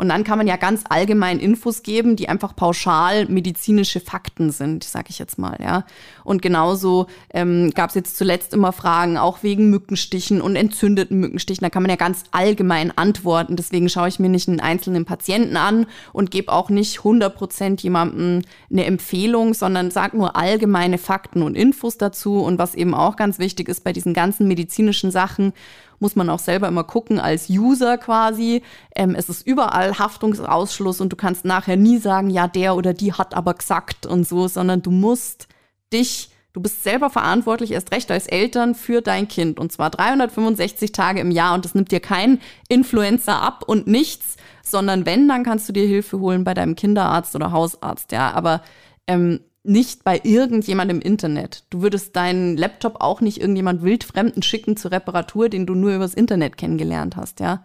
[0.00, 4.82] Und dann kann man ja ganz allgemein Infos geben, die einfach pauschal medizinische Fakten sind,
[4.82, 5.84] sage ich jetzt mal, ja.
[6.24, 11.62] Und genauso ähm, gab es jetzt zuletzt immer Fragen, auch wegen Mückenstichen und entzündeten Mückenstichen.
[11.62, 13.56] Da kann man ja ganz allgemein antworten.
[13.56, 15.84] Deswegen schaue ich mir nicht einen einzelnen Patienten an
[16.14, 21.98] und gebe auch nicht 100% jemandem eine Empfehlung, sondern sage nur allgemeine Fakten und Infos
[21.98, 22.38] dazu.
[22.38, 25.52] Und was eben auch ganz wichtig ist bei diesen ganzen medizinischen Sachen,
[26.00, 28.62] muss man auch selber immer gucken als User quasi.
[28.96, 33.12] Ähm, es ist überall Haftungsausschluss und du kannst nachher nie sagen, ja, der oder die
[33.12, 35.46] hat aber gesagt und so, sondern du musst
[35.92, 39.60] dich Du bist selber verantwortlich, erst recht als Eltern, für dein Kind.
[39.60, 41.54] Und zwar 365 Tage im Jahr.
[41.54, 45.86] Und das nimmt dir kein Influencer ab und nichts, sondern wenn, dann kannst du dir
[45.86, 48.10] Hilfe holen bei deinem Kinderarzt oder Hausarzt.
[48.10, 48.62] Ja, aber
[49.06, 51.64] ähm, nicht bei irgendjemand im Internet.
[51.70, 56.14] Du würdest deinen Laptop auch nicht irgendjemand wildfremden schicken zur Reparatur, den du nur übers
[56.14, 57.62] Internet kennengelernt hast, ja.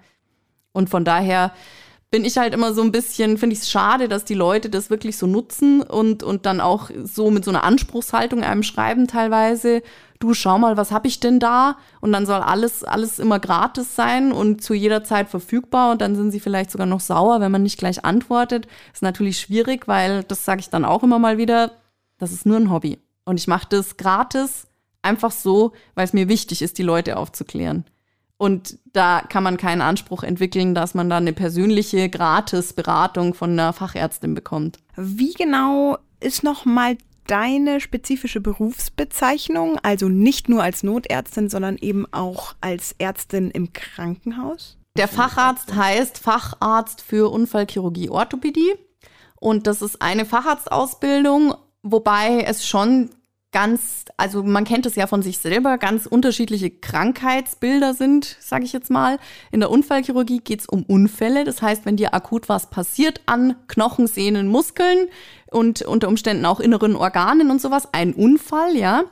[0.74, 1.54] Und von daher
[2.12, 4.90] bin ich halt immer so ein bisschen, finde ich es schade, dass die Leute das
[4.90, 9.82] wirklich so nutzen und, und dann auch so mit so einer Anspruchshaltung einem schreiben teilweise,
[10.20, 11.78] du schau mal, was habe ich denn da?
[12.02, 16.16] Und dann soll alles, alles immer gratis sein und zu jeder Zeit verfügbar und dann
[16.16, 18.68] sind sie vielleicht sogar noch sauer, wenn man nicht gleich antwortet.
[18.94, 21.72] Ist natürlich schwierig, weil, das sage ich dann auch immer mal wieder,
[22.18, 23.00] das ist nur ein Hobby.
[23.26, 24.68] Und ich mache das gratis,
[25.02, 27.86] einfach so, weil es mir wichtig ist, die Leute aufzuklären.
[28.38, 33.72] Und da kann man keinen Anspruch entwickeln, dass man da eine persönliche Gratis-Beratung von einer
[33.72, 34.80] Fachärztin bekommt.
[34.98, 36.98] Wie genau ist nochmal
[37.28, 39.80] deine spezifische Berufsbezeichnung?
[39.84, 44.78] Also nicht nur als Notärztin, sondern eben auch als Ärztin im Krankenhaus?
[44.98, 48.74] Der Facharzt heißt Facharzt für Unfallchirurgie Orthopädie.
[49.40, 51.54] Und das ist eine Facharztausbildung
[51.88, 53.12] Wobei es schon
[53.52, 58.74] ganz, also man kennt es ja von sich selber, ganz unterschiedliche Krankheitsbilder sind, sage ich
[58.74, 59.20] jetzt mal.
[59.52, 61.44] In der Unfallchirurgie geht es um Unfälle.
[61.44, 65.10] Das heißt, wenn dir akut was passiert an Knochen, Sehnen, Muskeln
[65.52, 69.04] und unter Umständen auch inneren Organen und sowas, ein Unfall, ja.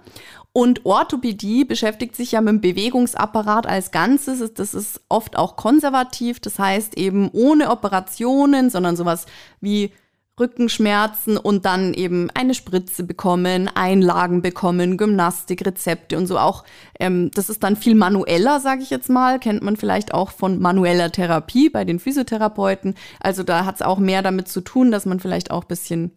[0.52, 4.52] Und Orthopädie beschäftigt sich ja mit dem Bewegungsapparat als Ganzes.
[4.56, 6.40] Das ist oft auch konservativ.
[6.40, 9.28] Das heißt eben ohne Operationen, sondern sowas
[9.62, 9.92] wie
[10.40, 16.64] Rückenschmerzen und dann eben eine Spritze bekommen, Einlagen bekommen, Gymnastikrezepte und so auch.
[17.00, 20.60] Ähm, das ist dann viel manueller, sage ich jetzt mal, kennt man vielleicht auch von
[20.60, 22.96] manueller Therapie bei den Physiotherapeuten.
[23.20, 26.12] Also da hat es auch mehr damit zu tun, dass man vielleicht auch bisschen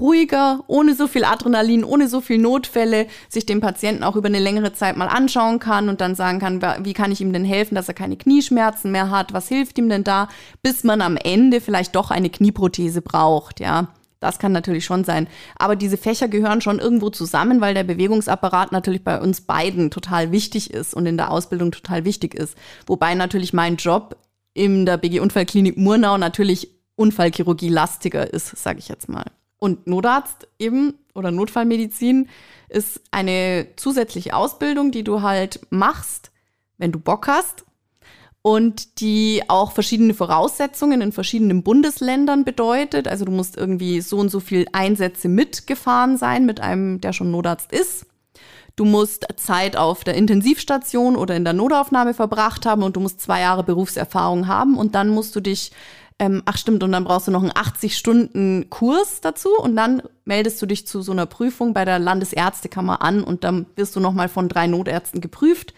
[0.00, 4.38] ruhiger, ohne so viel Adrenalin, ohne so viel Notfälle, sich den Patienten auch über eine
[4.38, 7.74] längere Zeit mal anschauen kann und dann sagen kann, wie kann ich ihm denn helfen,
[7.74, 10.28] dass er keine Knieschmerzen mehr hat, was hilft ihm denn da,
[10.62, 13.88] bis man am Ende vielleicht doch eine Knieprothese braucht, ja.
[14.20, 15.28] Das kann natürlich schon sein.
[15.58, 20.32] Aber diese Fächer gehören schon irgendwo zusammen, weil der Bewegungsapparat natürlich bei uns beiden total
[20.32, 22.56] wichtig ist und in der Ausbildung total wichtig ist.
[22.86, 24.16] Wobei natürlich mein Job
[24.54, 29.26] in der BG Unfallklinik Murnau natürlich Unfallchirurgie lastiger ist, sage ich jetzt mal.
[29.58, 32.28] Und Notarzt eben oder Notfallmedizin
[32.68, 36.30] ist eine zusätzliche Ausbildung, die du halt machst,
[36.76, 37.64] wenn du Bock hast
[38.42, 43.08] und die auch verschiedene Voraussetzungen in verschiedenen Bundesländern bedeutet.
[43.08, 47.30] Also du musst irgendwie so und so viel Einsätze mitgefahren sein mit einem, der schon
[47.30, 48.06] Notarzt ist.
[48.76, 53.20] Du musst Zeit auf der Intensivstation oder in der Notaufnahme verbracht haben und du musst
[53.20, 55.72] zwei Jahre Berufserfahrung haben und dann musst du dich
[56.18, 60.66] ähm, ach stimmt, und dann brauchst du noch einen 80-Stunden-Kurs dazu und dann meldest du
[60.66, 64.48] dich zu so einer Prüfung bei der Landesärztekammer an und dann wirst du nochmal von
[64.48, 65.74] drei Notärzten geprüft.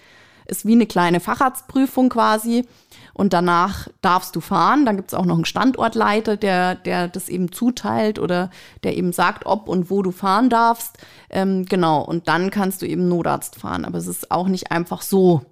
[0.46, 2.66] Ist wie eine kleine Facharztprüfung quasi.
[3.12, 4.85] Und danach darfst du fahren.
[4.87, 8.50] Dann gibt es auch noch einen Standortleiter, der, der das eben zuteilt oder
[8.83, 10.98] der eben sagt, ob und wo du fahren darfst.
[11.29, 13.85] Ähm, genau, und dann kannst du eben Notarzt fahren.
[13.85, 15.42] Aber es ist auch nicht einfach so.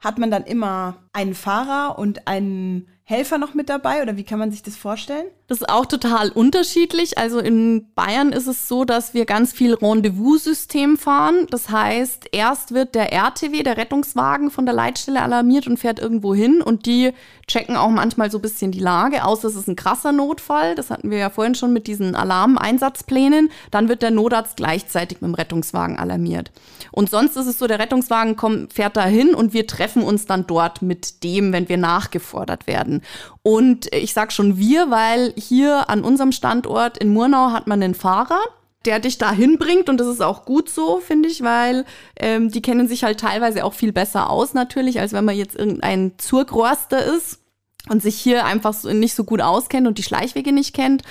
[0.00, 4.40] Hat man dann immer einen Fahrer und einen Helfer noch mit dabei oder wie kann
[4.40, 5.26] man sich das vorstellen?
[5.46, 7.18] Das ist auch total unterschiedlich.
[7.18, 11.46] Also in Bayern ist es so, dass wir ganz viel Rendezvous-System fahren.
[11.50, 16.34] Das heißt, erst wird der RTW, der Rettungswagen von der Leitstelle alarmiert und fährt irgendwo
[16.34, 17.12] hin und die
[17.46, 20.74] checken auch manchmal so ein bisschen die Lage, außer es ist ein krasser Notfall.
[20.74, 23.50] Das hatten wir ja vorhin schon mit diesen Alarmeinsatzplänen.
[23.70, 26.50] Dann wird der Notarzt gleichzeitig mit dem Rettungswagen alarmiert.
[26.90, 30.26] Und sonst ist es so, der Rettungswagen kommt, fährt da hin und wir treffen uns
[30.26, 32.95] dann dort mit dem, wenn wir nachgefordert werden.
[33.42, 37.94] Und ich sag schon wir, weil hier an unserem Standort in Murnau hat man einen
[37.94, 38.40] Fahrer,
[38.84, 39.88] der dich da hinbringt.
[39.88, 41.84] Und das ist auch gut so, finde ich, weil
[42.18, 45.56] ähm, die kennen sich halt teilweise auch viel besser aus natürlich, als wenn man jetzt
[45.56, 47.40] irgendein Zurgroster ist
[47.88, 51.02] und sich hier einfach so nicht so gut auskennt und die Schleichwege nicht kennt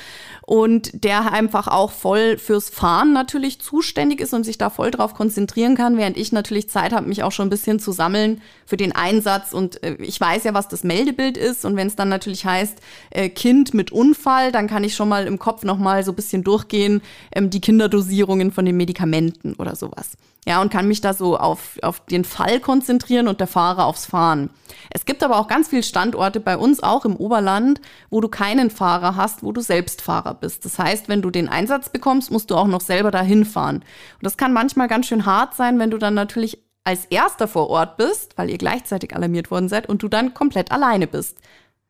[0.46, 5.16] und der einfach auch voll fürs Fahren natürlich zuständig ist und sich da voll drauf
[5.16, 8.78] konzentrieren kann, während ich natürlich Zeit habe, mich auch schon ein bisschen zu sammeln für
[8.78, 12.10] den Einsatz und äh, ich weiß ja, was das Meldebild ist und wenn es dann
[12.10, 12.80] natürlich heißt
[13.10, 16.16] äh, Kind mit Unfall, dann kann ich schon mal im Kopf noch mal so ein
[16.16, 20.12] bisschen durchgehen, ähm, die Kinderdosierungen von den Medikamenten oder sowas.
[20.48, 24.06] Ja, und kann mich da so auf, auf den Fall konzentrieren und der Fahrer aufs
[24.06, 24.52] Fahren.
[24.92, 27.82] Es gibt aber auch ganz viele Standorte bei uns auch im Oberland,
[28.12, 30.64] wo du keinen Fahrer hast, wo du selbst Fahrer bist.
[30.64, 33.78] Das heißt, wenn du den Einsatz bekommst, musst du auch noch selber dahin fahren.
[33.78, 37.72] Und das kann manchmal ganz schön hart sein, wenn du dann natürlich als erster vor
[37.72, 41.40] Ort bist, weil ihr gleichzeitig alarmiert worden seid und du dann komplett alleine bist.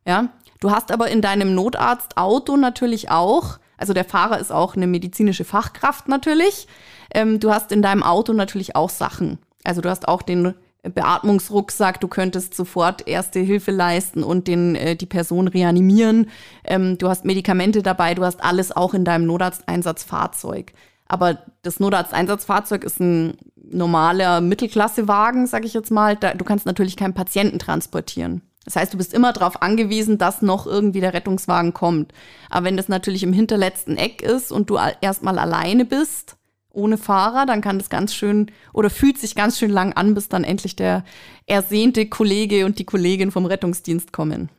[0.06, 4.86] Ja, du hast aber in deinem Notarztauto natürlich auch, also der Fahrer ist auch eine
[4.86, 6.66] medizinische Fachkraft natürlich.
[7.14, 9.38] Ähm, du hast in deinem Auto natürlich auch Sachen.
[9.64, 14.96] Also du hast auch den Beatmungsrucksack, du könntest sofort erste Hilfe leisten und den, äh,
[14.96, 16.30] die Person reanimieren.
[16.64, 20.72] Ähm, du hast Medikamente dabei, du hast alles auch in deinem Notarzteinsatzfahrzeug.
[21.08, 23.38] Aber das Notarzteinsatzfahrzeug ist ein
[23.68, 26.16] normaler Mittelklassewagen, sag ich jetzt mal.
[26.16, 28.42] Da, du kannst natürlich keinen Patienten transportieren.
[28.64, 32.12] Das heißt, du bist immer darauf angewiesen, dass noch irgendwie der Rettungswagen kommt.
[32.50, 36.36] Aber wenn das natürlich im hinterletzten Eck ist und du erstmal alleine bist,
[36.76, 40.28] ohne Fahrer, dann kann das ganz schön oder fühlt sich ganz schön lang an, bis
[40.28, 41.04] dann endlich der
[41.46, 44.50] ersehnte Kollege und die Kollegin vom Rettungsdienst kommen.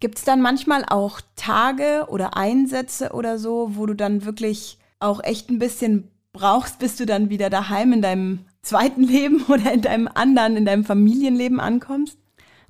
[0.00, 5.22] Gibt es dann manchmal auch Tage oder Einsätze oder so, wo du dann wirklich auch
[5.22, 9.82] echt ein bisschen brauchst, bis du dann wieder daheim in deinem zweiten Leben oder in
[9.82, 12.18] deinem anderen, in deinem Familienleben ankommst?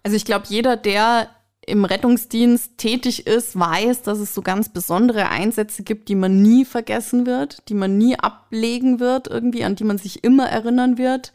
[0.03, 1.29] Also ich glaube, jeder, der
[1.67, 6.65] im Rettungsdienst tätig ist, weiß, dass es so ganz besondere Einsätze gibt, die man nie
[6.65, 11.33] vergessen wird, die man nie ablegen wird, irgendwie, an die man sich immer erinnern wird.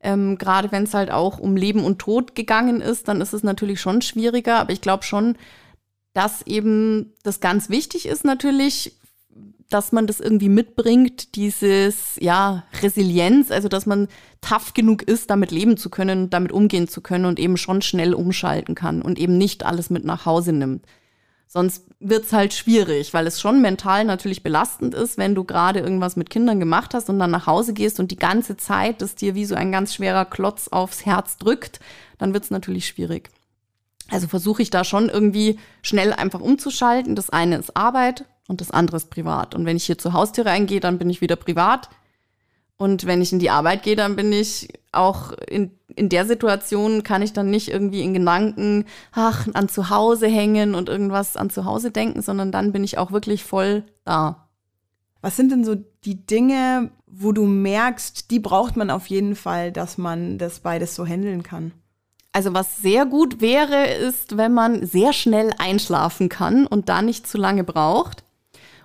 [0.00, 3.42] Ähm, Gerade wenn es halt auch um Leben und Tod gegangen ist, dann ist es
[3.42, 4.56] natürlich schon schwieriger.
[4.56, 5.36] Aber ich glaube schon,
[6.12, 8.96] dass eben das ganz wichtig ist natürlich,
[9.74, 14.06] dass man das irgendwie mitbringt, dieses, ja, Resilienz, also dass man
[14.40, 18.14] tough genug ist, damit leben zu können, damit umgehen zu können und eben schon schnell
[18.14, 20.86] umschalten kann und eben nicht alles mit nach Hause nimmt.
[21.48, 26.14] Sonst wird's halt schwierig, weil es schon mental natürlich belastend ist, wenn du gerade irgendwas
[26.14, 29.34] mit Kindern gemacht hast und dann nach Hause gehst und die ganze Zeit das dir
[29.34, 31.80] wie so ein ganz schwerer Klotz aufs Herz drückt,
[32.18, 33.30] dann wird's natürlich schwierig.
[34.08, 37.16] Also versuche ich da schon irgendwie schnell einfach umzuschalten.
[37.16, 39.54] Das eine ist Arbeit, und das andere ist privat.
[39.54, 41.88] Und wenn ich hier zur Haustür reingehe, dann bin ich wieder privat.
[42.76, 47.02] Und wenn ich in die Arbeit gehe, dann bin ich auch in, in der Situation,
[47.04, 51.50] kann ich dann nicht irgendwie in Gedanken, ach, an zu Hause hängen und irgendwas an
[51.50, 54.48] zu Hause denken, sondern dann bin ich auch wirklich voll da.
[55.20, 59.72] Was sind denn so die Dinge, wo du merkst, die braucht man auf jeden Fall,
[59.72, 61.72] dass man das beides so handeln kann?
[62.32, 67.28] Also was sehr gut wäre, ist, wenn man sehr schnell einschlafen kann und da nicht
[67.28, 68.23] zu lange braucht.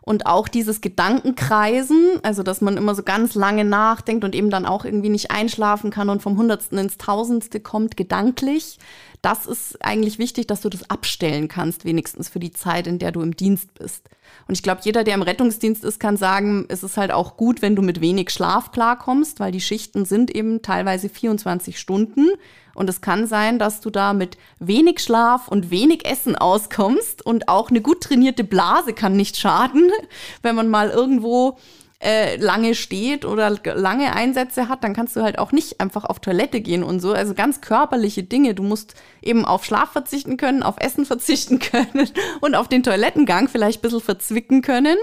[0.01, 4.65] Und auch dieses Gedankenkreisen, also dass man immer so ganz lange nachdenkt und eben dann
[4.65, 8.79] auch irgendwie nicht einschlafen kann und vom Hundertsten ins Tausendste kommt, gedanklich.
[9.21, 13.11] Das ist eigentlich wichtig, dass du das abstellen kannst, wenigstens für die Zeit, in der
[13.11, 14.09] du im Dienst bist.
[14.49, 17.61] Und ich glaube, jeder, der im Rettungsdienst ist, kann sagen, es ist halt auch gut,
[17.61, 22.29] wenn du mit wenig Schlaf klarkommst, weil die Schichten sind eben teilweise 24 Stunden.
[22.73, 27.47] Und es kann sein, dass du da mit wenig Schlaf und wenig Essen auskommst und
[27.47, 29.91] auch eine gut trainierte Blase kann nicht schaden,
[30.41, 31.59] wenn man mal irgendwo
[32.01, 36.19] äh, lange steht oder lange Einsätze hat, dann kannst du halt auch nicht einfach auf
[36.19, 37.11] Toilette gehen und so.
[37.11, 38.55] Also ganz körperliche Dinge.
[38.55, 42.09] Du musst eben auf Schlaf verzichten können, auf Essen verzichten können
[42.39, 44.97] und auf den Toilettengang vielleicht ein bisschen verzwicken können.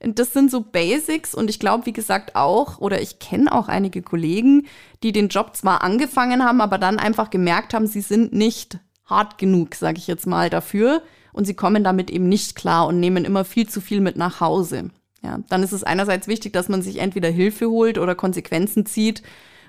[0.00, 4.00] Das sind so Basics und ich glaube, wie gesagt, auch, oder ich kenne auch einige
[4.00, 4.66] Kollegen,
[5.02, 9.38] die den Job zwar angefangen haben, aber dann einfach gemerkt haben, sie sind nicht hart
[9.38, 11.02] genug, sage ich jetzt mal, dafür.
[11.32, 14.40] Und sie kommen damit eben nicht klar und nehmen immer viel zu viel mit nach
[14.40, 14.90] Hause.
[15.22, 19.22] Ja, dann ist es einerseits wichtig, dass man sich entweder Hilfe holt oder Konsequenzen zieht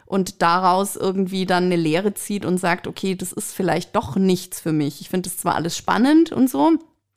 [0.05, 4.59] und daraus irgendwie dann eine Lehre zieht und sagt, okay, das ist vielleicht doch nichts
[4.59, 5.01] für mich.
[5.01, 6.71] Ich finde es zwar alles spannend und so,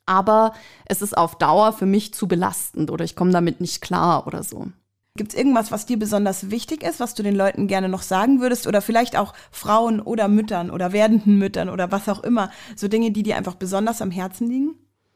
[0.07, 0.55] aber
[0.87, 4.43] es ist auf Dauer für mich zu belastend oder ich komme damit nicht klar oder
[4.43, 4.69] so.
[5.17, 8.41] Gibt es irgendwas, was dir besonders wichtig ist, was du den Leuten gerne noch sagen
[8.41, 8.67] würdest?
[8.67, 12.51] Oder vielleicht auch Frauen oder Müttern oder werdenden Müttern oder was auch immer?
[12.77, 14.75] So Dinge, die dir einfach besonders am Herzen liegen?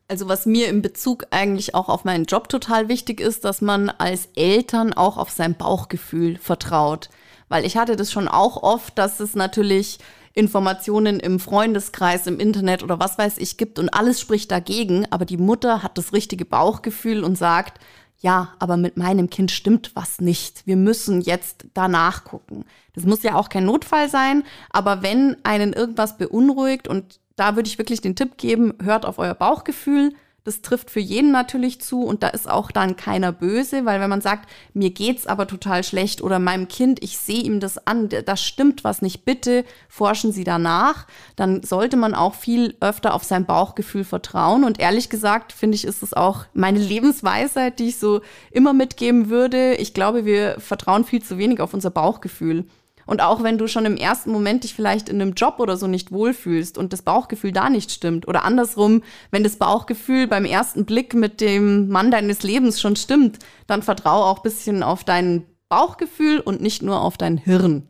[0.09, 3.91] Also was mir in Bezug eigentlich auch auf meinen Job total wichtig ist, dass man
[3.91, 7.11] als Eltern auch auf sein Bauchgefühl vertraut.
[7.49, 9.99] Weil ich hatte das schon auch oft, dass es natürlich
[10.33, 15.25] Informationen im Freundeskreis, im Internet oder was weiß ich gibt und alles spricht dagegen, aber
[15.25, 17.81] die Mutter hat das richtige Bauchgefühl und sagt,
[18.21, 20.67] ja, aber mit meinem Kind stimmt was nicht.
[20.67, 22.65] Wir müssen jetzt danach gucken.
[22.95, 27.69] Das muss ja auch kein Notfall sein, aber wenn einen irgendwas beunruhigt und da würde
[27.69, 30.13] ich wirklich den Tipp geben, hört auf euer Bauchgefühl.
[30.47, 34.09] Das trifft für jeden natürlich zu und da ist auch dann keiner böse, weil wenn
[34.09, 38.09] man sagt, mir geht's aber total schlecht oder meinem Kind, ich sehe ihm das an,
[38.09, 43.25] das stimmt was nicht, bitte forschen Sie danach, dann sollte man auch viel öfter auf
[43.25, 47.99] sein Bauchgefühl vertrauen und ehrlich gesagt finde ich, ist es auch meine Lebensweisheit, die ich
[47.99, 48.21] so
[48.53, 49.75] immer mitgeben würde.
[49.75, 52.67] Ich glaube, wir vertrauen viel zu wenig auf unser Bauchgefühl.
[53.07, 55.87] Und auch wenn du schon im ersten Moment dich vielleicht in einem Job oder so
[55.87, 60.85] nicht wohlfühlst und das Bauchgefühl da nicht stimmt oder andersrum, wenn das Bauchgefühl beim ersten
[60.85, 65.47] Blick mit dem Mann deines Lebens schon stimmt, dann vertraue auch ein bisschen auf dein
[65.69, 67.89] Bauchgefühl und nicht nur auf dein Hirn.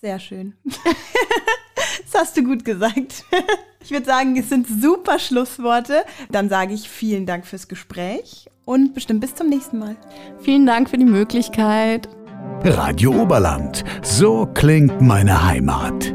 [0.00, 0.54] Sehr schön.
[0.64, 3.24] das hast du gut gesagt.
[3.82, 6.04] Ich würde sagen, es sind super Schlussworte.
[6.30, 9.96] Dann sage ich vielen Dank fürs Gespräch und bestimmt bis zum nächsten Mal.
[10.40, 12.08] Vielen Dank für die Möglichkeit.
[12.64, 13.84] Radio Oberland.
[14.02, 16.14] So klingt meine Heimat.